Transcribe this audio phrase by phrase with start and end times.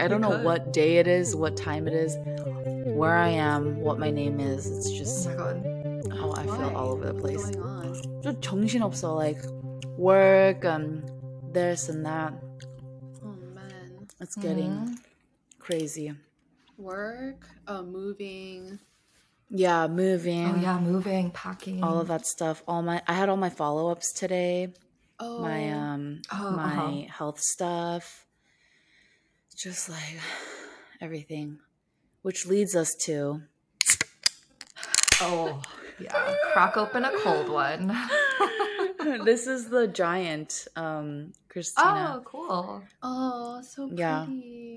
[0.00, 2.16] I don't know what day it is, what time it is,
[2.86, 4.66] where I am, what my name is.
[4.66, 5.66] It's Oh just my god.
[6.22, 7.50] oh, I feel all over the What's place.
[7.50, 8.20] going on?
[8.22, 9.38] 좀 정신없어 like
[9.98, 11.02] work um
[11.52, 12.32] this and that.
[13.22, 14.08] Oh man.
[14.20, 14.96] It's getting Mhm.
[15.58, 16.12] crazy.
[16.78, 18.80] Work, oh moving.
[19.50, 20.46] Yeah, moving.
[20.46, 21.82] Oh yeah, moving, packing.
[21.84, 22.62] All of that stuff.
[22.66, 24.72] All my I had all my follow-ups today.
[25.20, 27.12] Oh My um Oh, my uh-huh.
[27.18, 28.26] health stuff.
[29.56, 30.18] Just like
[31.00, 31.58] everything.
[32.22, 33.42] Which leads us to
[35.20, 35.62] Oh
[35.98, 36.34] yeah.
[36.52, 37.94] Crack open a cold one.
[39.24, 42.16] this is the giant um Christina.
[42.16, 42.82] Oh, cool.
[43.02, 44.26] Oh, so Yeah.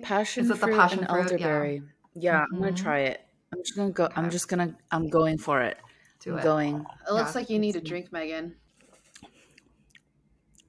[0.02, 1.39] passion Is it the fruit passion and fruit?
[1.39, 1.48] Yeah.
[1.48, 1.81] elderberry.
[2.16, 2.78] Yeah, I'm gonna Mhm.
[2.78, 3.22] try it.
[3.53, 4.09] I'm just gonna go.
[4.16, 4.75] I'm just gonna.
[4.91, 5.78] I'm going for it.
[6.20, 6.44] Do I'm it.
[6.44, 6.86] going.
[7.08, 8.55] It looks Yeah, like you need a drink, Megan.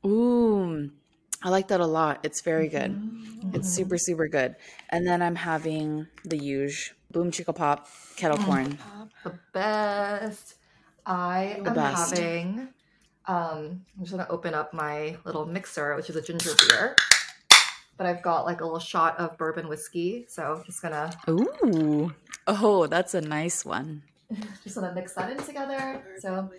[0.05, 0.91] Ooh,
[1.43, 2.21] I like that a lot.
[2.23, 2.93] It's very good.
[2.93, 3.55] Mhm.
[3.55, 4.57] It's super super good.
[4.91, 8.78] And then I'm having the huge boom chicka pop kettle corn.
[9.25, 10.55] the best.
[11.06, 12.11] I The am best.
[12.17, 12.69] having.
[13.27, 16.97] Um, I'm just gonna open up my little mixer, which is a ginger beer.
[17.97, 22.12] But I've got like a little shot of bourbon whiskey, so I'm just gonna Ooh,
[22.47, 24.03] oh, that's a nice one.
[24.65, 26.03] just gonna mix that in together.
[26.19, 26.50] So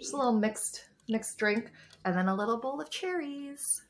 [0.00, 1.70] just a little mixed mixed drink,
[2.08, 3.82] and then a little bowl of cherries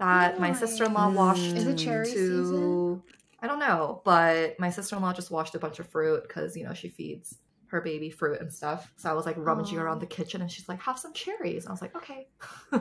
[0.00, 1.56] that my sister-in-law washed.
[1.56, 3.02] Is it cherry to season?
[3.42, 6.74] I don't know, but my sister-in-law just washed a bunch of fruit because you know
[6.74, 7.36] she feeds
[7.68, 8.92] her baby fruit and stuff.
[8.96, 9.82] So I was like rummaging Aw.
[9.82, 12.28] around the kitchen, and she's like, "Have some cherries." And I was like, "Okay."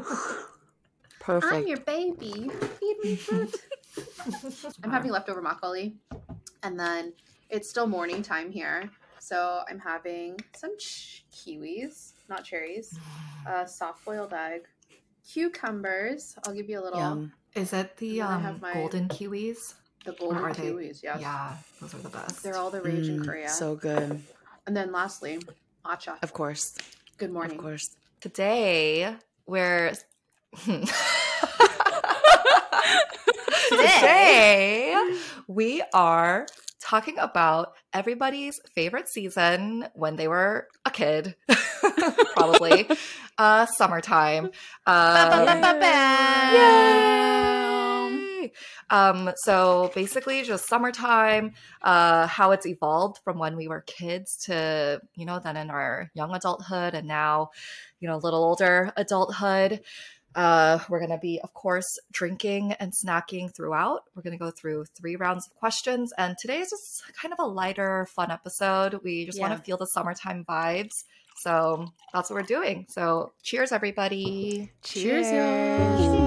[1.19, 1.53] Perfect.
[1.53, 2.49] I'm your baby.
[2.79, 3.55] Feed me fruit.
[4.83, 5.95] I'm having leftover makgeolli,
[6.63, 7.13] and then
[7.49, 12.97] it's still morning time here, so I'm having some ch- kiwis, not cherries,
[13.47, 14.61] a soft boiled egg,
[15.27, 16.35] cucumbers.
[16.45, 17.33] I'll give you a little Yum.
[17.55, 19.73] Is it the And then I um, my- golden kiwis?
[20.05, 21.03] the golden are they- kiwis.
[21.03, 22.41] Yes, Yeah, those are the best.
[22.43, 23.49] they're all the rage in Mm, Korea.
[23.49, 24.21] So good.
[24.67, 25.39] and then lastly,
[25.85, 26.21] matcha.
[26.23, 26.75] Of course.
[27.17, 27.57] Good morning.
[27.57, 27.95] Of course.
[28.21, 29.15] Today,
[29.45, 29.93] we're
[30.63, 30.83] Today.
[33.69, 34.95] Today,
[35.47, 36.47] we are
[36.81, 41.35] talking about everybody's favorite season when they were a kid,
[42.33, 42.87] probably
[43.37, 44.51] uh, summertime.
[44.85, 46.53] Ba-ba-ba-ba-bam.
[46.53, 48.51] Yay!
[48.89, 55.01] Um, so basically, just summertime, uh, how it's evolved from when we were kids to,
[55.15, 57.51] you know, then in our young adulthood and now,
[57.99, 59.81] you know, a little older adulthood.
[60.35, 64.03] Uh, we're going to be, of course, drinking and snacking throughout.
[64.15, 66.13] We're going to go through three rounds of questions.
[66.17, 68.99] And today is just kind of a lighter, fun episode.
[69.03, 71.03] We just want to feel the summertime vibes.
[71.37, 72.85] So that's what we're doing.
[72.89, 74.71] So cheers, everybody.
[74.83, 76.01] Cheers, Cheers.
[76.01, 76.19] y'all.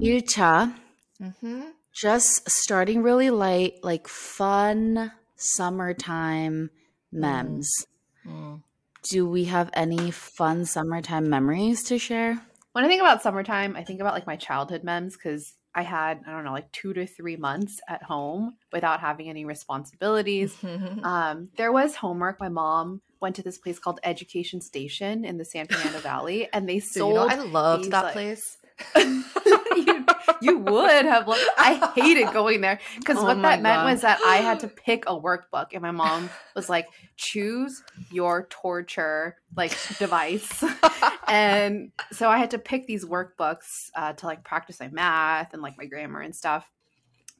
[0.00, 0.74] 1차.
[1.22, 1.62] Mm-hmm.
[1.92, 6.70] Just starting really light, like fun summertime
[7.12, 7.86] memes.
[8.26, 8.62] Mm.
[9.04, 12.40] Do we have any fun summertime memories to share?
[12.72, 16.20] When I think about summertime, I think about like my childhood memes because I had,
[16.26, 20.56] I don't know, like two to three months at home without having any responsibilities.
[21.04, 22.40] Um, there was homework.
[22.40, 26.66] My mom went to this place called Education Station in the San Fernando Valley, and
[26.68, 27.32] they So, you know, sold.
[27.32, 28.56] I loved these, that like- place.
[29.76, 30.06] you,
[30.40, 31.26] you would have.
[31.26, 34.68] Loved, I hated going there because Oh what that meant was that I had to
[34.68, 36.86] pick a workbook, and my mom was like,
[37.16, 40.64] "Choose your torture like device."
[41.28, 45.62] and so I had to pick these workbooks uh, to like practice my math and
[45.62, 46.70] like my grammar and stuff.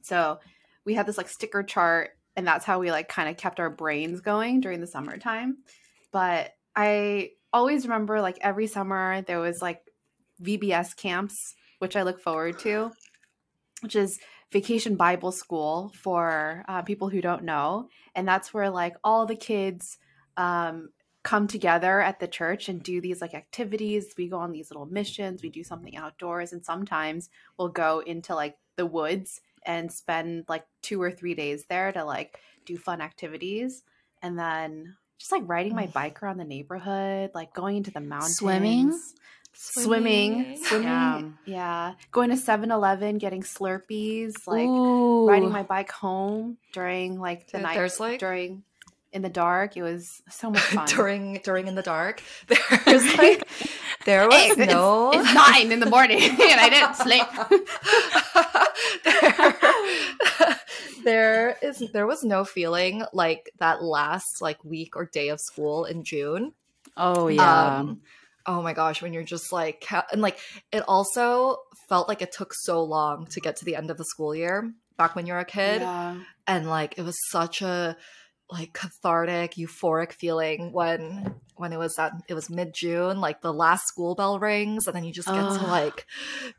[0.01, 0.39] So
[0.85, 3.69] we had this like sticker chart, and that's how we like kind of kept our
[3.69, 5.57] brains going during the summertime.
[6.11, 9.81] But I always remember like every summer there was like
[10.41, 12.91] VBS camps, which I look forward to,
[13.81, 14.19] which is
[14.51, 19.35] Vacation Bible School for uh, people who don't know, and that's where like all the
[19.35, 19.97] kids
[20.37, 20.89] um,
[21.23, 24.13] come together at the church and do these like activities.
[24.17, 25.41] We go on these little missions.
[25.41, 30.65] We do something outdoors, and sometimes we'll go into like the woods and spend like
[30.81, 33.83] two or three days there to like do fun activities,
[34.21, 38.37] and then just like riding my bike around the neighborhood, like going into the mountains,
[38.37, 38.99] Swimming?
[39.83, 41.21] Swimming, swimming, Yeah.
[41.45, 45.27] yeah, going to 7-Eleven, getting Slurpees, like Ooh.
[45.27, 48.63] riding my bike home during like the Dude, night there's, like- during
[49.11, 49.77] in the dark.
[49.77, 50.85] It was so much fun.
[50.87, 52.21] during during in the dark.
[52.85, 53.47] There's like
[54.05, 57.25] there was it's- no It's nine in the morning and I didn't sleep.
[59.03, 60.59] there,
[61.03, 65.85] there is there was no feeling like that last like week or day of school
[65.85, 66.51] in June.
[66.97, 67.77] Oh yeah.
[67.79, 68.01] Um,
[68.47, 70.37] oh my gosh, when you're just like, and like
[70.71, 71.57] it also
[71.89, 74.71] felt like it took so long to get to the end of the school year
[74.97, 75.81] back when you're a kid.
[75.81, 76.17] Yeah.
[76.47, 77.97] And like it was such a
[78.51, 83.51] like cathartic, euphoric feeling when when it was that it was mid June, like the
[83.53, 86.05] last school bell rings, and then you just get to like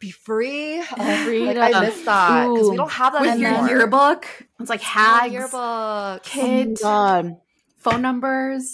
[0.00, 0.78] be free.
[0.80, 1.82] Like, I Freedom.
[1.82, 4.26] miss that because we don't have that With your yearbook,
[4.58, 6.22] it's like Oh, hags, yearbook.
[6.24, 7.36] kids, Oh God.
[7.78, 8.66] phone numbers.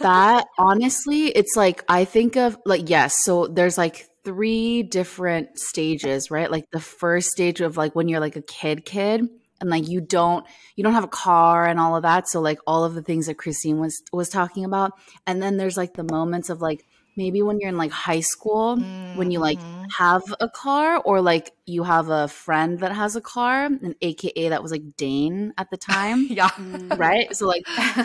[0.00, 6.30] That honestly it's like i think of like yes so there's like three different stages
[6.30, 6.50] right?
[6.50, 9.28] Like the first stage of like when you're like a kid kid
[9.60, 10.46] and like you don't
[10.76, 13.26] you don't have a car and all of that so like all of the things
[13.26, 14.92] that christine was was talking about
[15.26, 16.86] and then there's like the moments of like
[17.20, 18.64] maybe when you're in like high school
[19.12, 19.80] when you like Mhm.
[19.98, 24.48] have a car or like you have a friend that has a car and aka
[24.50, 26.50] that was like dane at the time yeah.
[26.98, 27.64] Right so like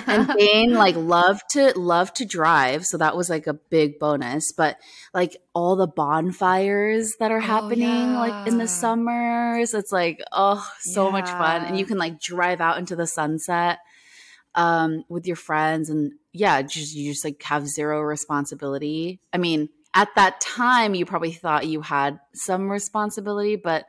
[0.10, 4.52] and Dane like loved to love to drive, so that was like a big bonus.
[4.56, 4.78] But
[5.14, 10.68] like all the bonfires that are Oh, happening like in the summers, it's like oh
[10.80, 13.80] so much fun, and you can like drive out into the sunset
[14.56, 19.20] um with your friends, and yeah, just you just like have zero responsibility.
[19.32, 23.86] I mean, at that time, you probably thought you had some responsibility, but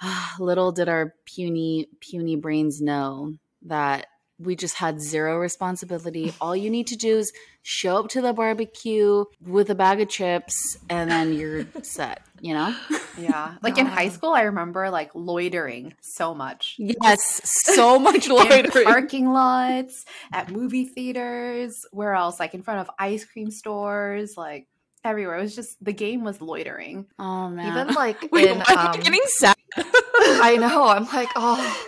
[0.40, 4.06] little did our puny puny brains know that
[4.40, 6.32] we just had zero responsibility.
[6.40, 7.32] All you need to do is
[7.62, 12.54] show up to the barbecue with a bag of chips and then you're set, you
[12.54, 12.74] know?
[13.18, 13.56] Yeah.
[13.62, 16.76] Like in high school, I remember like loitering so much.
[16.78, 17.40] Yes,
[17.74, 18.84] so much In loitering.
[18.86, 22.40] parking lots, at movie theaters, where else?
[22.40, 24.66] Like in front of ice cream stores, like
[25.04, 25.38] everywhere.
[25.38, 27.06] It was just the game was loitering.
[27.18, 27.68] Oh man.
[27.68, 29.56] Even like Wait, in why um, getting sad?
[29.76, 30.86] I know.
[30.88, 31.86] I'm like, oh,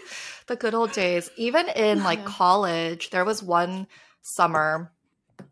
[0.53, 1.31] the good old days.
[1.37, 3.87] Even in like college, there was one
[4.21, 4.93] summer.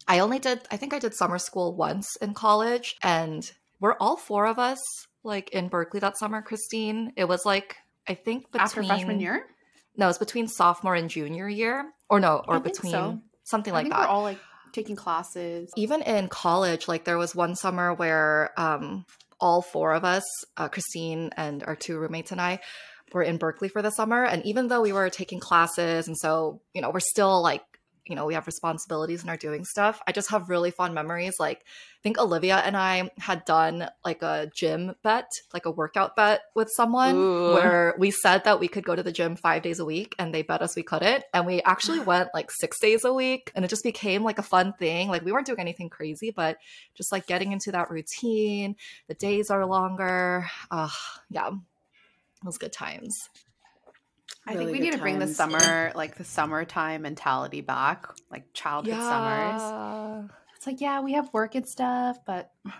[0.06, 3.50] I only did, I think I did summer school once in college, and
[3.81, 4.81] we're all four of us
[5.25, 7.12] like in Berkeley that summer, Christine.
[7.17, 7.76] It was like,
[8.06, 9.47] I think between After freshman year?
[9.97, 13.20] No, it was between sophomore and junior year, or no, or between so.
[13.44, 14.38] something I like that we're all like
[14.73, 15.70] taking classes.
[15.76, 19.05] even in college, like there was one summer where um,
[19.41, 20.25] all four of us,
[20.56, 22.61] uh, Christine and our two roommates and I,
[23.12, 24.25] were in Berkeley for the summer.
[24.25, 27.62] And even though we were taking classes, and so, you know, we're still like,
[28.11, 30.01] you know, we have responsibilities and are doing stuff.
[30.05, 31.35] I just have really fond memories.
[31.39, 36.17] Like, I think Olivia and I had done like a gym bet, like a workout
[36.17, 37.55] bet with someone Ooh.
[37.55, 40.35] where we said that we could go to the gym five days a week and
[40.35, 41.23] they bet us we couldn't.
[41.33, 44.43] And we actually went like six days a week and it just became like a
[44.43, 45.09] fun thing.
[45.09, 46.56] Like, we weren't doing anything crazy, but
[46.95, 48.75] just like getting into that routine.
[49.06, 50.47] The days are longer.
[50.69, 50.89] Uh,
[51.29, 51.51] yeah,
[52.45, 53.29] was good times.
[54.47, 58.53] I Really think we need to bring the summer, like the summertime mentality back, like
[58.55, 60.31] childhood summers.
[60.57, 62.51] It's like, yeah, we have work and stuff, but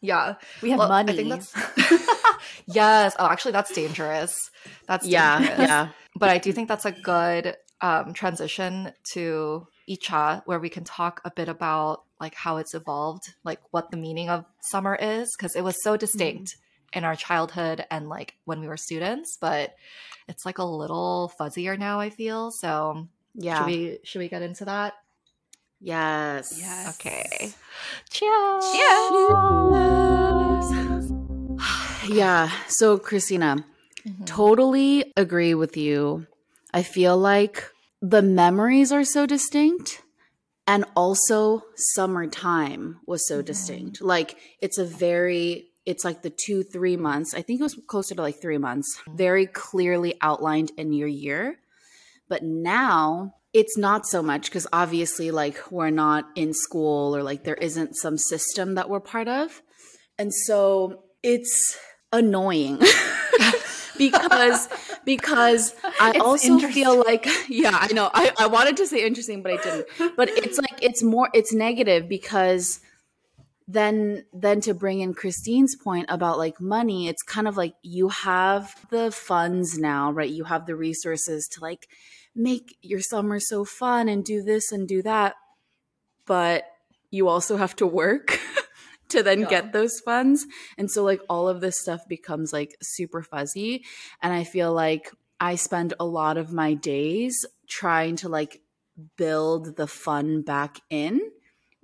[0.00, 0.34] Yeah.
[0.62, 1.16] we have Well, I money.
[1.16, 2.00] think that's-
[2.66, 3.14] Yes.
[3.18, 4.50] Oh, actually, that's dangerous.
[4.86, 5.58] That's yeah, dangerous.
[5.68, 5.88] yeah.
[6.16, 11.20] But I do think that's a good um, transition to Icha, where we can talk
[11.24, 15.54] a bit about like how it's evolved, like what the meaning of summer is, because
[15.56, 16.56] it was so distinct
[16.94, 19.74] in our childhood and like when we were students, but
[20.28, 22.00] it's like a little fuzzier now.
[22.00, 23.08] I feel so.
[23.34, 23.58] Yeah.
[23.58, 24.94] Should we should we get into that?
[25.80, 26.54] yes.
[26.58, 26.94] Yes.
[26.94, 27.52] Okay.
[28.10, 28.64] Cheers.
[28.72, 29.04] Cheers.
[32.08, 32.50] Yeah.
[32.68, 33.64] So Christina,
[34.06, 34.26] Mhm.
[34.26, 36.26] totally agree with you.
[36.72, 37.64] I feel like
[38.02, 40.02] the memories are so distinct
[40.66, 43.44] and also summertime was so Mhm.
[43.46, 44.02] distinct.
[44.02, 47.34] Like it's a very it's like the 2 3 months.
[47.34, 49.00] I think it was closer to like 3 months.
[49.08, 51.58] Very clearly outlined in your year.
[52.28, 57.44] But now it's not so much because obviously like we're not in school or like
[57.44, 59.62] there isn't some system that we're part of.
[60.18, 61.78] And so it's
[62.12, 62.78] annoying
[63.98, 64.68] because
[65.04, 68.10] because I It's also feel like yeah, I know.
[68.12, 70.16] I, I wanted to say interesting, but I didn't.
[70.16, 72.80] But it's like it's more it's negative because
[73.66, 78.08] then then to bring in Christine's point about like money, it's kind of like you
[78.08, 80.30] have the funds now, right?
[80.30, 81.88] You have the resources to like
[82.34, 85.34] make your summer so fun and do this and do that.
[86.26, 86.64] But
[87.10, 88.38] you also have to work
[89.08, 89.48] to then Yeah.
[89.48, 90.46] get those funds.
[90.76, 93.84] And so like all of this stuff becomes like super fuzzy.
[94.20, 98.60] And I feel like I spend a lot of my days trying to like
[99.16, 101.20] build the fun back in,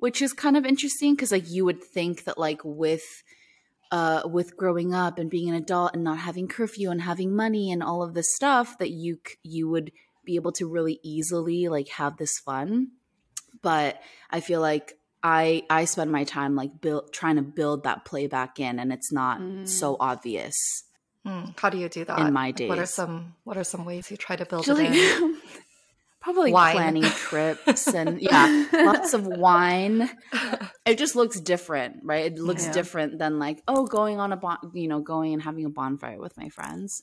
[0.01, 3.23] which is kind of interesting because like you would think that like with
[3.93, 7.71] uh with growing up and being an adult and not having curfew and having money
[7.73, 9.93] and all of this stuff that you you would
[10.25, 12.89] be able to really easily like have this fun.
[13.63, 18.05] But I feel like I I spend my time like build trying to build that
[18.05, 19.69] play back in, and it's not Mm.
[19.69, 20.55] so obvious.
[21.27, 23.85] Mm, How do you do that In my Like, What are some What are some
[23.85, 25.37] ways you try to build Actually, it in?
[26.21, 26.75] probably Wine.
[26.75, 30.11] planning trips and yeah, lots of wine.
[30.87, 32.33] It just looks different, right?
[32.33, 32.73] It looks Yeah.
[32.73, 36.19] different than like oh, going on a bon- you know, going and having a bonfire
[36.19, 37.03] with my friends.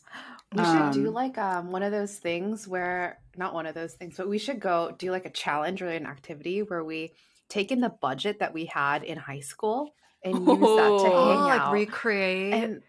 [0.54, 3.94] We should do Um, like um, one of those things where, not one of those
[3.94, 7.14] things, but we should go do like a challenge or an activity where we
[7.50, 9.94] take in the budget that we had in high school
[10.24, 11.72] and use that to Oh, hang oh, like out.
[11.72, 12.54] recreate.
[12.54, 12.82] and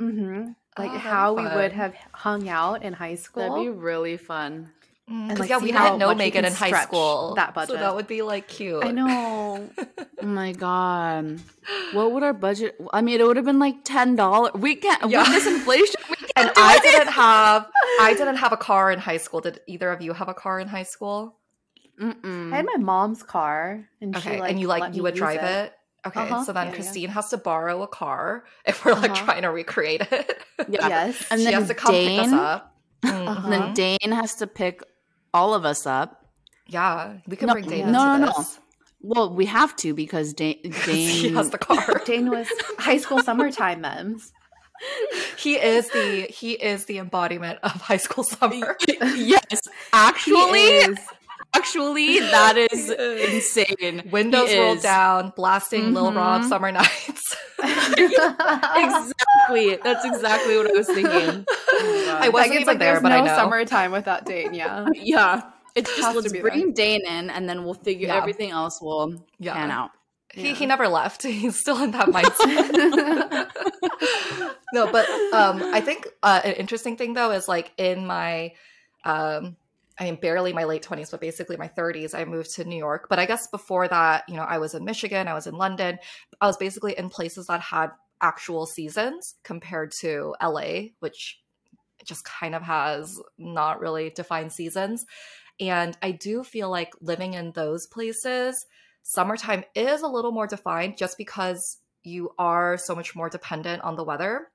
[0.00, 3.42] mhm, like Oh, how we would have hung out in high school.
[3.54, 4.70] That'd be really fun.
[5.10, 7.34] Mm, and, 'cause like, yeah, we how didn't know Megan in high school.
[7.34, 7.74] that budget.
[7.74, 8.84] So that would be like cute.
[8.84, 9.68] I know.
[10.22, 11.40] Oh my god.
[11.94, 14.52] What would our budget I mean it would have been like ten dollars.
[14.54, 15.22] We can't Yeah.
[15.22, 16.82] with this inflation we can't and do I it.
[16.82, 17.66] didn't have
[18.00, 19.40] I didn't have a car in high school.
[19.40, 21.38] Did either of you have a car in high school?
[22.00, 22.52] Mm-mm.
[22.52, 25.14] I had my mom's car, and Okay, she like and you like let you would
[25.14, 25.72] drive it.
[26.06, 26.74] Okay, Uh-huh, so then yeah, yeah.
[26.76, 29.24] Christine has to borrow a car if we're like Uh-huh.
[29.24, 30.42] trying to recreate it.
[30.68, 30.88] Yeah.
[30.88, 32.76] Yes, And she then has to come pick us Dane- up.
[33.04, 33.40] Uh-huh.
[33.44, 34.82] And then Dane has to pick
[35.34, 36.24] all of us up.
[36.66, 38.44] Yeah, we can No, bring Dane no, no, no.
[39.02, 42.02] Well, we have to because Dane, Dane has the car.
[42.06, 42.46] Dane was
[42.78, 44.32] high school summertime memes.
[45.38, 48.76] he is the he is the embodiment of high school summer.
[48.88, 49.60] yes,
[49.92, 50.80] actually,
[51.54, 53.34] actually, that is is.
[53.34, 54.08] insane.
[54.10, 54.82] Windows He rolled is.
[54.82, 56.48] down, blasting Lil Rob Mhm.
[56.48, 57.36] summer nights.
[57.62, 59.12] Exactly.
[59.82, 61.44] That's exactly what I was thinking.
[61.72, 63.34] I wasn't it's even like there, but no I know.
[63.36, 64.54] summertime without Dane.
[64.54, 64.86] Yeah.
[64.94, 65.42] Yeah.
[65.76, 68.16] It's just Has to let's be bring Dane in and then we'll figure Yeah.
[68.16, 69.54] everything else will Yeah.
[69.54, 69.90] pan out.
[70.32, 71.22] He, he never left.
[71.24, 73.48] He's still in that mindset.
[74.72, 78.52] no, but um, I think uh, an interesting thing though is like in my,
[79.04, 79.56] um,
[79.98, 83.06] I mean, barely my late twenties, but basically my thirties, I moved to New York.
[83.10, 85.98] But I guess before that, you know, I was in Michigan, I was in London.
[86.40, 87.90] I was basically in places that had
[88.20, 91.40] actual seasons compared to LA, which
[92.04, 95.04] just kind of has not really defined seasons.
[95.58, 98.64] And I do feel like living in those places,
[99.02, 103.96] summertime is a little more defined just because you are so much more dependent on
[103.96, 104.48] the weather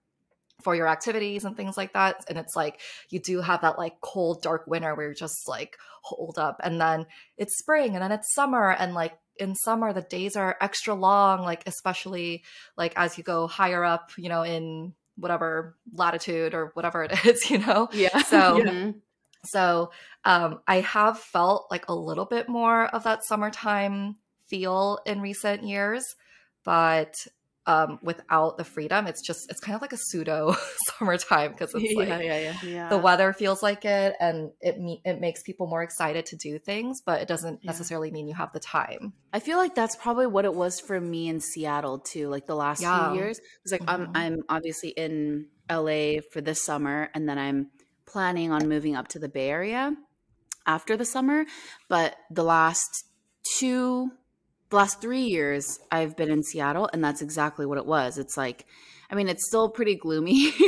[0.63, 2.25] for your activities and things like that.
[2.27, 2.79] And it's like
[3.09, 6.59] you do have that like cold, dark winter where you're just like holed up.
[6.63, 7.05] And then
[7.37, 8.71] it's spring and then it's summer.
[8.71, 12.43] And like in summer, the days are extra long, like especially
[12.77, 17.49] like as you go higher up, you know, in whatever latitude or whatever it is,
[17.49, 17.89] you know?
[17.91, 18.21] Yeah.
[18.23, 19.01] So Mhm.
[19.45, 19.91] so
[20.23, 25.63] um, I have felt like a little bit more of that summertime feel in recent
[25.63, 26.03] years,
[26.63, 27.13] but
[27.67, 30.55] um, without the freedom, it's just it's kind of like a pseudo
[30.99, 32.89] summertime because it's like yeah, yeah, yeah.
[32.89, 36.59] The weather feels like it, and it me- it makes people more excited to do
[36.59, 39.13] things, but it doesn't necessarily mean you have the time.
[39.33, 42.29] I feel like that's probably what it was for me in Seattle too.
[42.29, 42.81] Like the last
[43.11, 44.11] few years, it's like I'm Mhm.
[44.15, 47.71] I'm obviously in LA for this summer, and then I'm
[48.05, 49.95] planning on moving up to the Bay Area
[50.67, 51.45] after the summer.
[51.89, 53.05] But the last
[53.57, 54.11] two,
[54.75, 58.17] the last three years, I've been in Seattle, and that's exactly what it was.
[58.17, 58.65] It's like,
[59.09, 60.51] I mean, it's still pretty gloomy.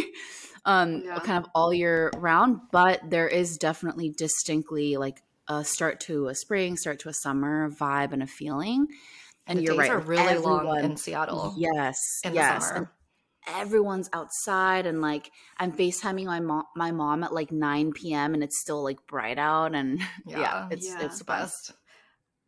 [0.65, 1.19] Um, Yeah.
[1.19, 6.35] kind of all year round, but there is definitely distinctly like a start to a
[6.35, 8.87] spring, start to a summer vibe and a feeling.
[9.45, 11.53] And the you're days right, are really long everyone- in Seattle.
[11.57, 12.67] Yes, in yes.
[12.67, 12.91] summer.
[13.47, 18.33] And everyone's outside, and like I'm FaceTiming my mom, my mom at like 9 p.m.
[18.33, 20.67] and it's still like bright out, and yeah, Yeah.
[20.69, 21.05] it's Yeah.
[21.05, 21.71] it's the best.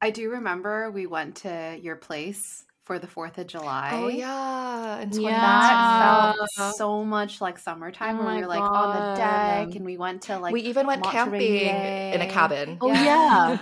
[0.01, 3.91] I do remember we went to your place for the Fourth of oh, July.
[3.93, 5.29] Oh yeah, and Yeah.
[5.39, 9.85] That felt so much like summertime Oh when we were like on the deck and
[9.85, 12.77] we went to like we even went camping in a cabin.
[12.81, 13.03] Oh Yeah.
[13.03, 13.57] yeah,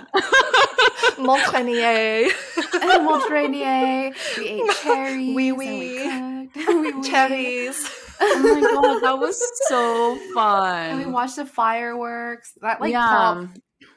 [1.19, 2.29] Mount Rainier.
[3.03, 4.13] Montrenier.
[4.37, 5.35] We ate cherries.
[5.35, 7.03] Oui, we oui.
[7.03, 7.91] Cherries.
[8.21, 10.89] oh my god, that was so fun.
[10.91, 12.53] And we watched the fireworks.
[12.61, 13.49] That like yeah, felt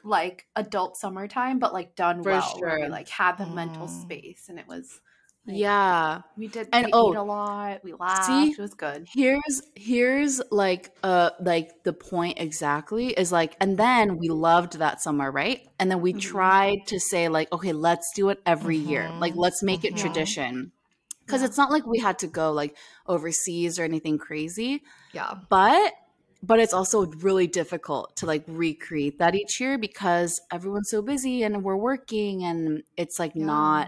[0.03, 2.55] like adult summertime, but like done For well.
[2.59, 2.89] Where we sure.
[2.89, 4.01] like had the mental Mm.
[4.01, 5.01] space, and it was.
[5.47, 6.21] Like, yeah.
[6.37, 6.69] we did.
[6.71, 7.83] And, we oh, ate a lot.
[7.83, 8.25] We laughed.
[8.25, 8.51] see?
[8.51, 9.07] it was good.
[9.11, 15.01] Here's here's like uh like the point exactly is like and then we loved that
[15.01, 15.67] summer, right?
[15.79, 16.21] And then we Mhm.
[16.21, 19.09] tried to say like okay, let's do it every year.
[19.11, 19.19] Mhm.
[19.19, 20.01] Like let's make it Mhm.
[20.01, 20.71] tradition.
[21.25, 21.47] Cuz Yeah.
[21.47, 22.77] it's not like we had to go like
[23.07, 25.33] overseas or anything crazy, Yeah.
[25.49, 25.91] but
[26.43, 31.43] but it's also really difficult to like recreate that each year because everyone's so busy
[31.43, 33.87] and we're working and it's like not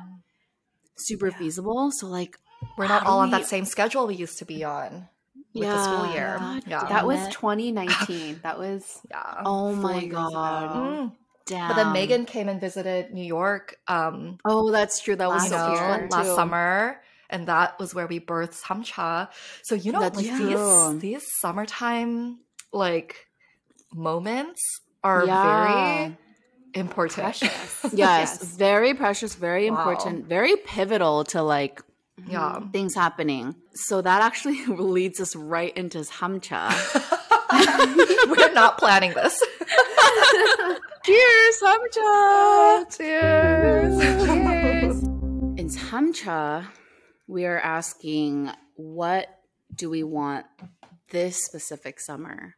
[0.97, 1.37] super Yeah.
[1.37, 1.91] feasible.
[1.91, 2.37] So like
[2.77, 5.09] We're not How do all on we- that same schedule we used to be on
[5.53, 6.37] with the school year.
[6.39, 6.59] Yeah.
[6.65, 6.83] Yeah.
[6.85, 7.33] That was Damn it.
[7.33, 8.39] 2019.
[8.43, 9.41] that was yeah.
[9.45, 10.63] Oh my god.
[10.71, 10.79] ago.
[10.79, 11.11] Mm.
[11.45, 11.67] Damn.
[11.67, 15.15] But then Megan came and visited New York um Oh, that's true.
[15.15, 15.77] That was Last so year.
[15.77, 16.35] fun last too.
[16.35, 17.01] summer.
[17.29, 19.27] And that was where we birthed Samcha.
[19.63, 20.47] So you know, That's like true.
[20.47, 22.39] these these summertime
[22.73, 23.27] like
[23.93, 24.61] moments
[25.03, 25.43] are Yeah.
[25.43, 26.17] very
[26.73, 27.23] important.
[27.23, 27.85] Precious.
[27.93, 29.77] Yes, very precious, very Wow.
[29.77, 31.81] important, very pivotal to like
[32.27, 32.39] Yeah.
[32.57, 32.71] Mm-hmm.
[32.71, 33.55] things happening.
[33.73, 34.65] So that actually
[34.95, 36.71] leads us right into Samcha.
[38.29, 39.35] We're not planning this.
[41.05, 42.97] Cheers, Samcha!
[42.97, 43.99] Cheers.
[44.25, 45.03] Cheers.
[45.59, 46.65] In Samcha,
[47.27, 49.27] we are asking what
[49.75, 50.45] do we want
[51.11, 52.55] this specific summer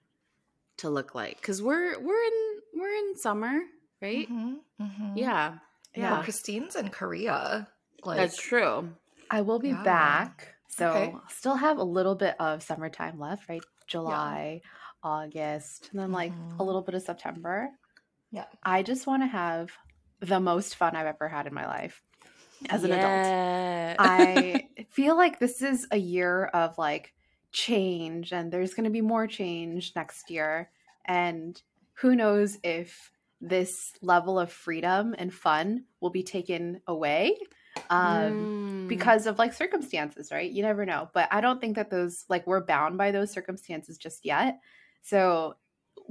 [0.78, 1.38] to look like?
[1.38, 3.60] Because we're we're in we're in summer,
[4.02, 4.28] right?
[4.30, 5.18] Mhm, mhm.
[5.18, 5.60] Yeah,
[5.96, 6.18] Yeah.
[6.18, 7.68] yeah, Christine's in Korea.
[8.04, 8.90] Like that's true.
[9.30, 9.84] I will be Yeah.
[9.84, 10.56] back.
[10.70, 11.16] So Okay.
[11.30, 13.64] still have a little bit of summertime left, right?
[13.88, 14.62] July,
[15.04, 16.66] August, and then like a Mhm.
[16.66, 17.70] little bit of September.
[18.32, 18.46] Yeah.
[18.64, 19.72] I just want to have
[20.20, 22.02] the most fun I've ever had in my life
[22.70, 23.12] as an adult.
[24.00, 27.14] I feel like this is a year of like
[27.56, 30.70] change and there's going to be more change next year
[31.06, 31.62] and
[31.94, 37.38] who knows if this level of freedom and fun will be taken away
[37.90, 38.50] um
[38.86, 38.90] Mm.
[38.90, 40.52] because of like circumstances, right?
[40.52, 41.10] You never know.
[41.14, 44.60] But I don't think that those like we're bound by those circumstances just yet.
[45.02, 45.56] So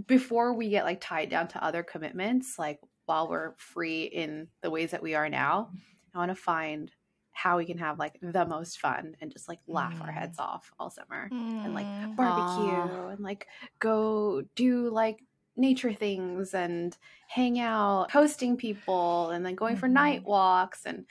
[0.07, 4.71] before we get like tied down to other commitments, like while we're free in the
[4.71, 5.71] ways that we are now,
[6.15, 6.91] I want to find
[7.35, 10.15] how we can have like the most fun and just like laugh our Mm.
[10.15, 12.17] heads off all summer and like Mm.
[12.17, 13.47] barbecue and like
[13.81, 15.23] go do like
[15.57, 16.97] nature things and
[17.29, 19.93] hang out hosting people and then going for Mhm.
[19.93, 21.07] night walks and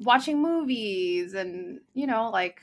[0.00, 2.60] watching movies and you know like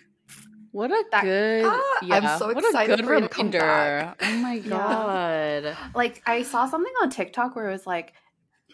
[0.74, 4.16] What a That- good, Ah, I'm so what excited a good for reminder.
[4.22, 5.76] Oh my god.
[5.94, 8.14] like I saw something on TikTok where it was like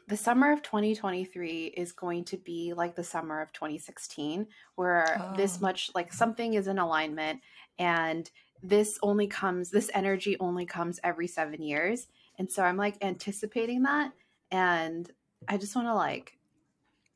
[0.08, 5.58] the summer of 2023 is going to be like the summer of 2016 where this
[5.58, 5.62] Oh.
[5.62, 7.42] much like something is in alignment
[7.78, 8.30] and
[8.64, 12.08] this only comes this energy only comes every 7 years
[12.40, 14.12] and so I'm like anticipating that
[14.52, 15.12] and
[15.48, 16.38] I just want to like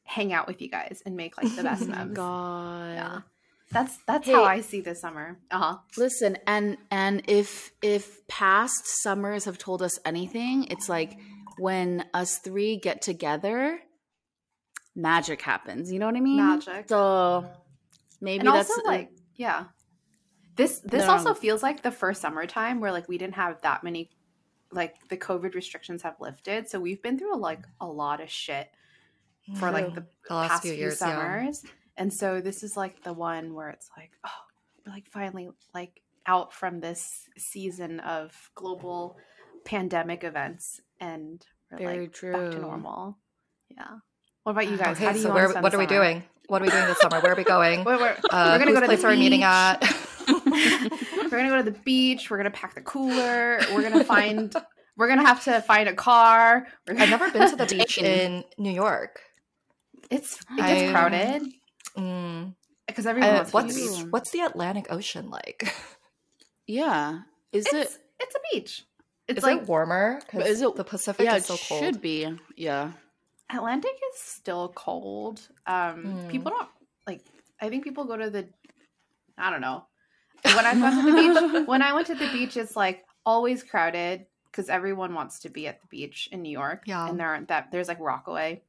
[0.03, 2.15] hang out with you guys and make like the best memes.
[2.15, 2.93] god.
[2.93, 3.19] Yeah.
[3.71, 4.33] That's that's Hey.
[4.33, 5.39] how I see this summer.
[5.49, 5.77] Uh-huh.
[5.95, 11.17] Listen, and and if if past summers have told us anything, it's like
[11.57, 13.79] when us three get together,
[14.95, 15.91] magic happens.
[15.91, 16.37] You know what I mean?
[16.37, 16.89] Magic.
[16.89, 17.49] So
[18.21, 19.65] maybe and that's also like yeah
[20.55, 21.13] this this No.
[21.13, 24.11] also feels like the first summertime where like we didn't have that many
[24.71, 28.29] like the covid restrictions have lifted so we've been through a, like a lot of
[28.29, 28.69] shit
[29.55, 31.07] for like the, The last past few few, years, yeah.
[31.15, 31.63] summers
[31.97, 34.29] and so this is like the one where it's like oh
[34.85, 39.17] we're like finally like out from this season of global
[39.65, 42.31] pandemic events and we're Very like true.
[42.31, 43.17] back to normal
[43.69, 43.97] yeah
[44.43, 45.97] what about you guys Okay, How do you so where, spend what are we summer?
[46.03, 46.23] doing?
[46.47, 47.19] What are we doing this summer?
[47.21, 47.83] Where are we going?
[47.85, 49.45] We're, we're, Uh, we're gonna go to place the are we meeting beach.
[49.45, 49.81] at?
[50.27, 52.29] we're gonna go to the beach.
[52.31, 53.59] We're gonna pack the cooler.
[53.73, 54.53] We're gonna find.
[54.97, 56.67] we're gonna have to find a car.
[56.87, 59.19] We're gonna, I've never been to the beach in New York.
[60.09, 61.43] It's it gets I- crowded
[61.97, 62.55] Mm.
[62.87, 63.97] because everyone Uh, wants what's on the beach.
[64.03, 64.07] beach.
[64.11, 65.73] what's the Atlantic Ocean like?
[66.67, 67.19] yeah.
[67.51, 68.01] Is It's it?
[68.19, 68.85] it's a beach.
[69.31, 70.21] It's Is like it warmer?
[70.33, 71.83] But is it- the Pacific Yeah, is it so cold?
[71.83, 72.27] should be.
[72.55, 72.91] Yeah.
[73.53, 75.41] Atlantic is still cold.
[75.67, 76.29] Um, Mm.
[76.29, 76.69] people don't
[77.05, 77.21] like.
[77.59, 78.47] I think people go to the.
[79.37, 79.85] I don't know.
[80.43, 81.17] When I went to the
[81.61, 85.49] beach, when I went to the beach, it's like always crowded because everyone wants to
[85.49, 86.83] be at the beach in New York.
[86.85, 87.07] Yeah.
[87.07, 87.71] and there aren't that.
[87.71, 88.61] There's like Rockaway.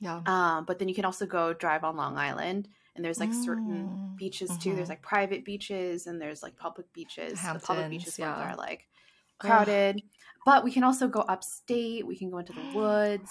[0.00, 0.20] Yeah.
[0.26, 3.88] Um, but then you can also go drive on Long Island, and there's like certain
[3.88, 4.74] Mm, beaches too.
[4.74, 4.90] There's mhm.
[4.90, 7.32] like private beaches, and there's like public beaches.
[7.40, 8.52] The public Hamptons, beaches ones yeah.
[8.52, 8.86] are like
[9.46, 10.02] crowded,
[10.46, 12.06] but we can also go upstate.
[12.06, 13.30] We can go into the woods.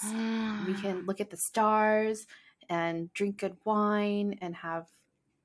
[0.66, 2.26] We can look at the stars
[2.68, 4.86] and drink good wine and have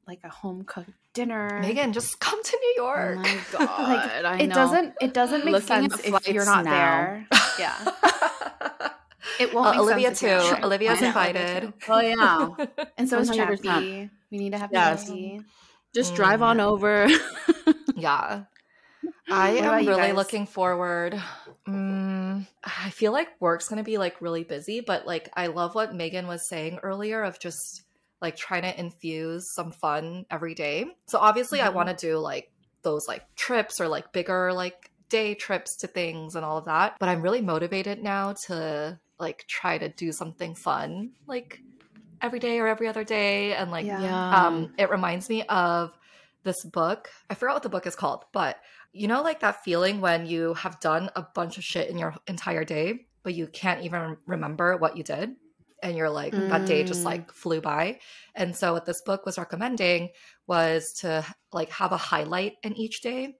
[0.07, 1.59] like a home cooked dinner.
[1.61, 3.17] Megan, just come to New Oh York.
[3.17, 4.25] my god!
[4.25, 4.55] I it know.
[4.55, 4.93] doesn't.
[5.01, 6.71] It doesn't make Looking sense if you're not now.
[6.71, 7.27] there.
[7.59, 7.75] Yeah,
[9.39, 9.67] it won't.
[9.67, 10.27] Uh, make Olivia sense too.
[10.27, 10.65] not there.
[10.65, 11.73] Olivia's invited.
[11.89, 12.47] Oh yeah.
[12.97, 13.63] and so is 100%.
[13.63, 14.09] Chappie.
[14.31, 15.05] We need to have Yes.
[15.07, 15.41] Chappie.
[15.93, 16.63] Just drive on Mm.
[16.63, 17.07] over.
[17.97, 18.43] Yeah.
[19.31, 21.21] I What am really looking forward.
[21.67, 25.75] Mm, I feel like work's going to be like really busy, but like I love
[25.75, 27.83] what Megan was saying earlier of just
[28.21, 30.85] like trying to infuse some fun every day.
[31.07, 31.73] So obviously I Mhm.
[31.75, 36.35] want to do like those like trips or like bigger like day trips to things
[36.35, 40.55] and all of that, but I'm really motivated now to like try to do something
[40.55, 41.61] fun like
[42.21, 44.29] every day or every other day and like yeah.
[44.31, 45.97] um, it reminds me of
[46.43, 47.09] this book.
[47.29, 48.57] I forgot what the book is called, but
[48.91, 52.15] you know, like that feeling when you have done a bunch of shit in your
[52.27, 55.35] entire day but you can't even remember what you did.
[55.81, 57.05] And you're like, that day just Mm.
[57.05, 57.99] like flew by.
[58.35, 60.09] And so what this book was recommending
[60.47, 63.35] was to like have a highlight in each day.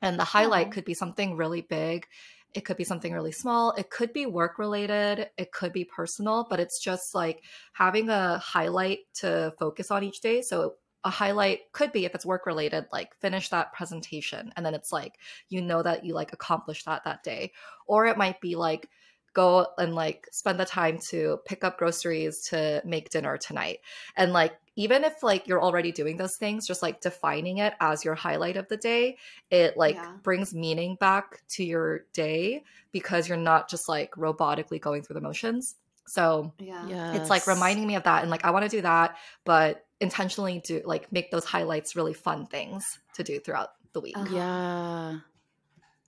[0.00, 0.70] And the highlight Oh.
[0.70, 2.06] could be something really big.
[2.54, 3.72] It could be something really small.
[3.72, 5.30] It could be work related.
[5.36, 10.20] It could be personal, but it's just like having a highlight to focus on each
[10.20, 10.40] day.
[10.40, 14.52] So a highlight could be if it's work related, like finish that presentation.
[14.56, 17.52] And then it's like, you know that you like accomplished that that day.
[17.86, 18.90] Or it might be like,
[19.32, 23.78] go and like spend the time to pick up groceries to make dinner tonight.
[24.16, 28.04] And like, even if like you're already doing those things, just like defining it as
[28.04, 29.16] your highlight of the day,
[29.50, 30.16] it like Yeah.
[30.24, 35.20] brings meaning back to your day because you're not just like robotically going through the
[35.20, 35.76] motions.
[36.06, 36.86] So Yeah.
[36.88, 37.12] Yeah.
[37.14, 40.60] it's like reminding me of that and like I want to do that, but intentionally
[40.64, 44.16] do like make those highlights really fun things to do throughout the week.
[44.16, 44.34] Uh-huh.
[44.34, 45.18] Yeah.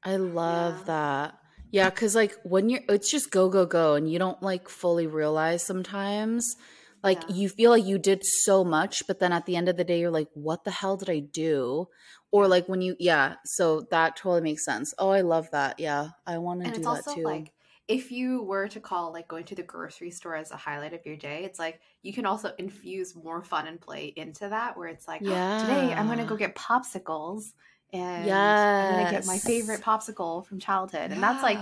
[0.04, 0.84] I love Yeah.
[0.84, 1.38] that.
[1.70, 5.06] Yeah, cuz like when you're it's just go go go and you don't like fully
[5.06, 6.56] realize sometimes
[7.02, 7.34] like Yeah.
[7.36, 10.00] you feel like you did so much but then at the end of the day
[10.00, 11.88] you're like what the hell did I do?
[12.30, 14.92] Or like when you yeah, so that totally makes sense.
[14.98, 15.78] Oh, I love that.
[15.80, 16.10] Yeah.
[16.26, 17.22] I want to do it's that also too.
[17.24, 17.52] like
[17.88, 21.04] if you were to call like going to the grocery store as a highlight of
[21.06, 24.88] your day it's like you can also infuse more fun and play into that where
[24.88, 27.52] it's like yeah, today i'm gonna go get popsicles
[27.92, 31.10] and i'm gonna get my favorite popsicle from childhood.
[31.10, 31.58] And that's like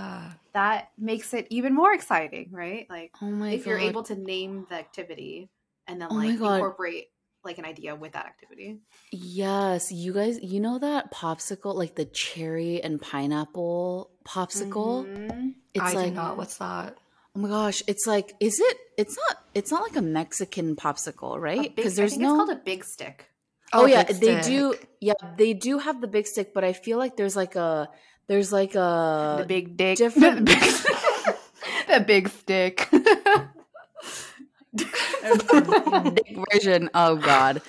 [0.53, 2.87] that makes it even more exciting right?
[2.89, 5.49] Like oh my if you're able to name the activity
[5.87, 6.55] and then Oh like God.
[6.55, 7.07] incorporate
[7.43, 8.79] like an idea with that activity
[9.11, 15.05] Yes, you guys, you know that popsicle, like the cherry and pineapple popsicle?
[15.05, 15.55] Mhm.
[15.73, 16.37] It's I like, do not.
[16.37, 16.97] What's that?
[17.35, 18.77] oh my gosh, it's like, is it?
[18.97, 19.37] It's not.
[19.53, 21.73] It's not like a Mexican popsicle, right?
[21.75, 22.31] Because there's no.
[22.31, 23.29] it's called a big stick
[23.73, 24.75] oh, yeah, big they do.
[24.99, 27.89] Yeah, they do have the big stick, but I feel like there's like a,
[28.27, 32.89] there's like a the big dick different- the big stick
[34.77, 36.89] big version.
[36.93, 37.61] Oh God.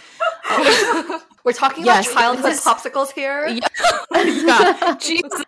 [1.44, 3.46] We're talking Yes, about childhood this- popsicles here.
[3.48, 3.66] Yeah,
[4.14, 4.96] yeah.
[4.98, 5.44] Jesus,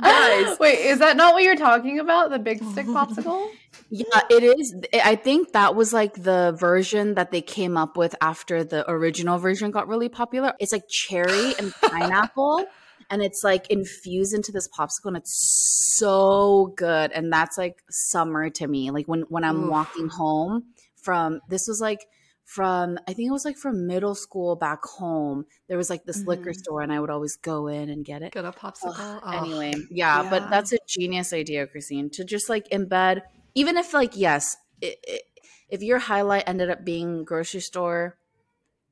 [0.00, 0.58] guys.
[0.58, 2.30] Wait, is that not what you're talking about?
[2.30, 3.50] The big stick popsicle?
[3.90, 4.74] Yeah, it is.
[4.94, 9.38] I think that was like the version that they came up with after the original
[9.38, 10.54] version got really popular.
[10.58, 12.64] It's like cherry and pineapple,
[13.12, 17.12] and it's like infused into this popsicle, and it's so good.
[17.12, 18.90] And that's like summer to me.
[18.90, 19.70] Like when when I'm Oof.
[19.70, 20.64] walking home
[20.96, 22.00] from this was like
[22.44, 25.44] from I think it was like from middle school back home.
[25.68, 26.56] There was like this liquor Mhm.
[26.56, 28.32] store, and I would always go in and get it.
[28.32, 29.20] Get a popsicle.
[29.22, 29.30] Oh.
[29.30, 30.30] Anyway, yeah, Yeah.
[30.30, 33.22] but that's a genius idea, Christine, to just like embed,
[33.54, 35.20] even if like yes, i i
[35.68, 38.18] if your highlight ended up being grocery store,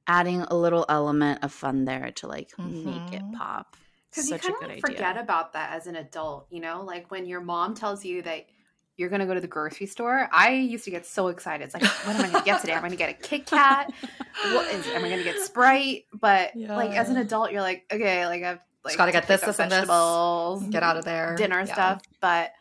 [0.07, 3.35] adding a little element of fun there to like make it Mhm.
[3.35, 3.77] pop.
[4.11, 4.81] Because you kind of idea.
[4.81, 6.83] forget about that as an adult, you know?
[6.85, 8.47] Like when your mom tells you that
[8.97, 11.65] you're going to go to the grocery store, I used to get so excited.
[11.65, 12.73] It's like, what am I going to get today?
[12.73, 13.93] Am I going to get a Kit Kat?
[14.53, 16.07] What is, am I going to get Sprite?
[16.13, 19.59] But like as an adult, you're like, okay, like I've like gotta get this, this,
[19.59, 19.81] and this.
[19.81, 21.35] Get out of there.
[21.37, 21.73] dinner Yeah.
[21.73, 22.03] stuff.
[22.21, 22.53] But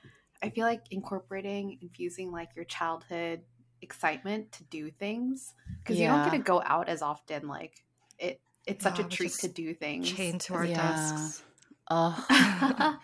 [0.41, 3.41] I feel like incorporating, infusing like your childhood
[3.81, 7.47] excitement to do things because you don't get to go out as often.
[7.47, 7.83] Like
[8.17, 10.09] it, it's such Yeah, a treat to do things.
[10.09, 10.75] Chained to our Yeah.
[10.75, 11.43] desks.
[11.89, 12.25] Oh,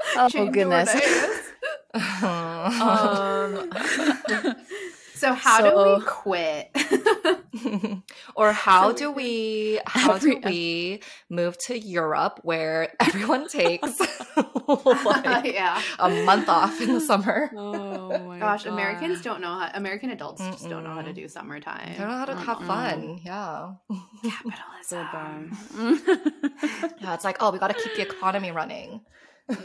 [0.16, 0.94] oh oh goodness.
[1.94, 3.70] um,
[5.16, 6.70] so how do we quit?
[8.36, 11.00] or how do we- we how Every- do we
[11.30, 13.98] move to Europe where everyone takes
[14.68, 15.80] like yeah.
[15.98, 17.50] a month off in the summer?
[17.56, 19.70] oh my Gosh, Americans don't know how.
[19.74, 21.92] American adults just don't know how to do summertime.
[21.92, 22.66] They don't know how to have Mm-mm.
[22.66, 23.20] fun.
[23.24, 23.72] Yeah.
[24.22, 25.56] Capitalism.
[27.00, 29.00] Yeah, it's like, oh, we got to keep the economy running.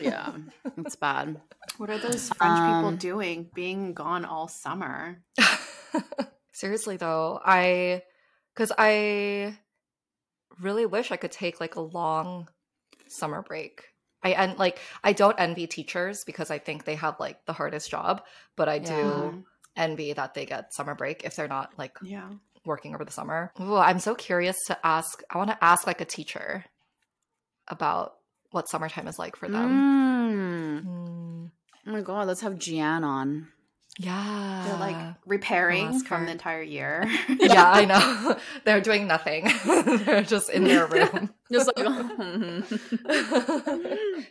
[0.01, 0.33] Yeah,
[0.77, 1.39] it's bad.
[1.77, 3.49] What are those French people Um, doing?
[3.53, 5.23] Being gone all summer.
[6.53, 8.03] Seriously though, I
[8.55, 9.57] cuz I
[10.59, 12.47] really wish I could take like a long
[13.07, 13.85] summer break.
[14.23, 17.89] I and like I don't envy teachers because I think they have like the hardest
[17.89, 18.23] job,
[18.55, 19.31] but I do Yeah.
[19.75, 22.29] envy that they get summer break if they're not like Yeah.
[22.65, 23.51] working over the summer.
[23.59, 25.23] Ooh, I'm so curious to ask.
[25.31, 26.65] I want to ask like a teacher
[27.67, 28.17] about
[28.51, 29.69] what summertime is like for them.
[29.69, 30.85] Mm.
[30.85, 31.51] Mm,
[31.87, 33.47] Oh my god, let's have Gian on.
[33.97, 34.63] yeah.
[34.67, 37.05] They're like repairing from the entire year.
[37.39, 38.37] yeah, I know.
[38.65, 39.49] They're doing nothing.
[39.65, 41.85] They're just in their room Just like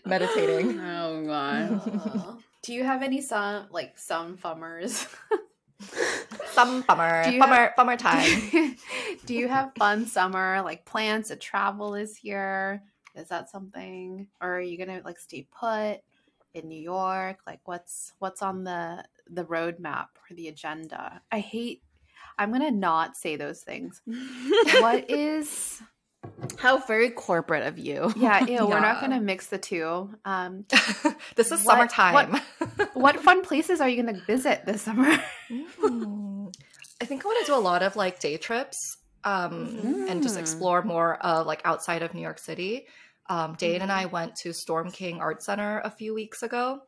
[0.06, 0.78] meditating.
[0.80, 2.38] Oh my god.
[2.62, 5.08] Do you have any sun like some fummers?
[6.52, 8.76] Some bummer, bummer, have- bummer time.
[9.24, 12.82] do you have fun summer like plans to travel this year?
[13.20, 16.00] Is that something, or are you gonna like stay put?
[16.52, 17.38] in New York?
[17.46, 21.22] Like what's what's on the the roadmap or the agenda?
[21.30, 21.80] I hate
[22.40, 24.02] I'm gonna not say those things.
[24.80, 25.80] what is
[26.58, 28.12] How very corporate of you.
[28.16, 30.10] yeah, ew, we're not gonna mix the two.
[30.24, 30.64] Um
[31.36, 32.40] this is What- summertime.
[32.94, 35.22] what fun places are you gonna visit this summer?
[35.80, 36.52] Mm.
[37.00, 40.36] I think I want to do a lot of like day trips um, and just
[40.36, 40.40] Mm.
[40.40, 42.86] explore more of like outside of New York City.
[43.30, 46.80] Um, Dane and I went to Storm King Art Center a few weeks ago,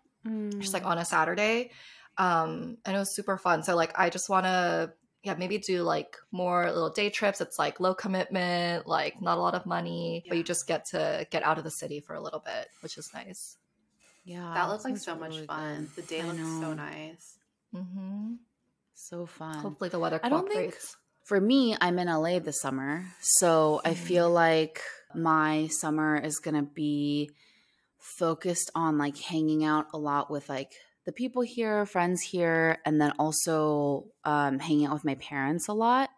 [0.59, 1.71] just like on a Saturday.
[2.19, 3.63] Um, and it was super fun.
[3.63, 7.41] So like I just want to yeah, maybe do like more little day trips.
[7.41, 11.27] It's like low commitment, like not a lot of money, but you just get to
[11.31, 13.57] get out of the city for a little bit, which is nice.
[14.25, 14.53] Yeah.
[14.55, 15.89] that looks like sounds so much fun.
[15.95, 16.05] good.
[16.05, 16.75] The day I looks so know.
[16.75, 17.37] nice.
[17.73, 18.35] hmm
[18.95, 19.59] So fun.
[19.59, 20.97] Hopefully the weather I don't think- cooperates.
[21.25, 23.07] For me, I'm in LA this summer.
[23.21, 23.97] So I Mm.
[23.97, 24.83] feel like
[25.17, 27.31] my summer is going to be
[27.99, 30.73] focused on like hanging out a lot with like
[31.05, 35.73] the people here, friends here, and then also um, hanging out with my parents a
[35.73, 36.11] lot.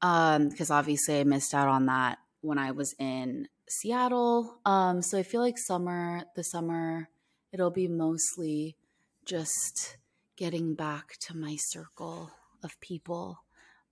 [0.00, 4.58] Because obviously I missed out on that when I was in Seattle.
[4.64, 7.08] Um, so I feel like summer, the summer,
[7.52, 8.76] it'll be mostly
[9.24, 9.96] just
[10.36, 12.32] getting back to my circle
[12.64, 13.38] of people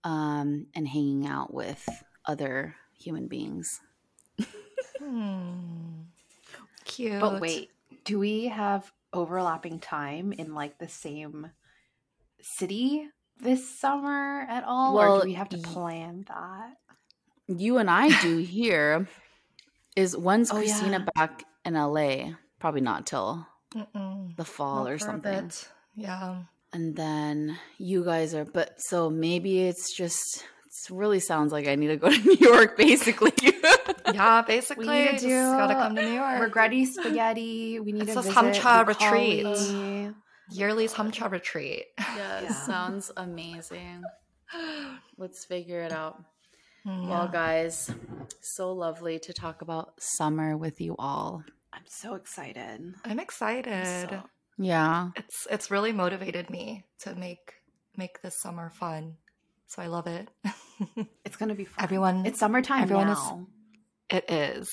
[0.04, 1.88] um, and hanging out with
[2.26, 3.80] other human beings.
[4.98, 6.02] Hmm.
[6.84, 7.20] Cute.
[7.20, 7.70] But wait,
[8.04, 11.50] do we have overlapping time in like the same
[12.42, 13.08] city
[13.40, 14.98] this summer at all?
[14.98, 16.76] or do we have to plan that?
[17.48, 19.08] You and I do here
[19.96, 21.06] is when's Oh, Christina yeah.
[21.16, 22.32] back in LA?
[22.58, 24.36] Probably not till Mm-mm.
[24.36, 25.50] the fall Not or something.
[25.96, 26.42] Yeah.
[26.72, 31.74] And then you guys are, but so maybe it's just, it really sounds like I
[31.74, 33.32] need to go to New York basically.
[34.14, 34.86] Yeah, basically.
[34.88, 36.52] We need to just do gotta come to New York.
[36.52, 37.80] Regretti spaghetti.
[37.80, 39.44] We need It's to this visit Hamcha retreat.
[39.44, 40.14] colony.
[40.52, 41.84] Yearly Hamcha retreat.
[41.98, 42.48] yes, Yeah.
[42.52, 44.02] sounds amazing.
[45.16, 46.22] Let's figure it out.
[46.86, 47.08] Mm.
[47.08, 47.90] Well, guys,
[48.40, 51.44] so lovely to talk about summer with you all.
[51.72, 52.94] I'm so excited.
[53.04, 53.86] I'm excited.
[54.10, 54.22] So-
[54.58, 55.10] Yeah.
[55.16, 57.54] It's it's really motivated me to make
[57.96, 59.16] make this summer fun.
[59.66, 60.28] So I love it.
[61.26, 61.84] It's gonna be fun.
[61.84, 63.46] Everyone- it's summertime everyone is- now.
[64.10, 64.68] It is.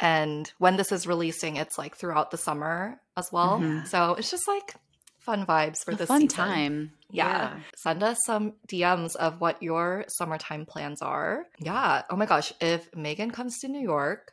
[0.00, 3.58] And when this is releasing, it's like throughout the summer as well.
[3.60, 3.86] Mhm.
[3.86, 4.74] So it's just like
[5.18, 6.36] fun vibes for a this fun season.
[6.36, 6.92] time.
[7.10, 7.58] Yeah.
[7.76, 11.46] Send us some DMs of what your summertime plans are.
[11.58, 12.02] Yeah.
[12.10, 12.52] Oh my gosh.
[12.60, 14.32] If Megan comes to New York,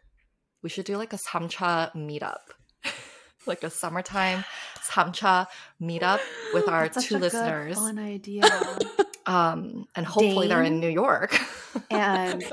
[0.64, 2.42] we should do like a Samcha meetup.
[3.46, 4.44] like a summertime
[4.90, 5.48] Samcha
[5.82, 6.20] meetup
[6.54, 7.76] with our That's such two a good, listeners.
[7.78, 8.44] fun idea.
[9.28, 11.40] Um, and hopefully they're in New York.
[11.92, 12.44] and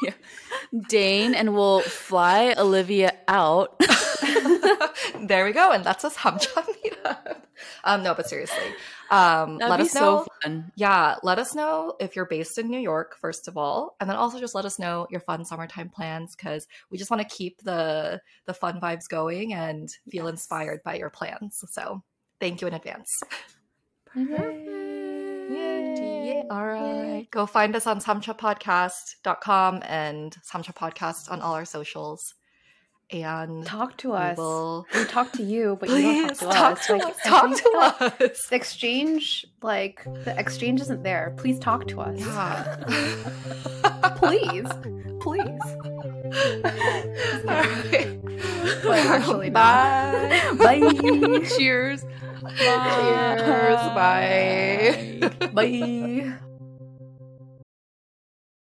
[0.88, 3.78] Dane and we'll fly Olivia out.
[5.22, 5.70] there we go.
[5.72, 7.36] And that's us Hamcha meetup.
[7.84, 8.64] Um, no, but seriously.
[9.10, 10.24] Um, That'd let be us know.
[10.24, 10.72] so fun.
[10.74, 14.16] Yeah, let us know if you're based in New York, first of all, and then
[14.16, 17.60] also just let us know your fun summertime plans because we just want to keep
[17.62, 20.32] the the fun vibes going and feel Yes.
[20.32, 21.62] inspired by your plans.
[21.70, 22.02] So
[22.40, 23.22] thank you in advance.
[24.16, 26.11] Yay.
[26.50, 27.26] All right.
[27.30, 32.34] Go find us on samchapodcast.com and Samcha Podcast on all our socials.
[33.10, 34.38] And talk to we us.
[34.38, 36.86] will We talk to you, but you don't please talk to talk us.
[36.86, 37.20] to Like, us.
[37.24, 38.46] Talk to that us.
[38.48, 41.34] The exchange, like the exchange, isn't there.
[41.36, 42.18] Please talk to us.
[42.18, 42.76] Yeah.
[44.16, 44.66] Please,
[45.20, 45.60] please.
[47.44, 48.18] All right.
[48.82, 50.58] But actually not.
[50.58, 50.78] Bye.
[52.44, 53.36] Oh Bye.
[53.38, 53.90] Cheers.
[53.94, 53.94] Cheers.
[53.94, 55.48] Bye.
[55.52, 56.38] Bye.